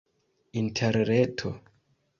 [0.61, 1.51] interreto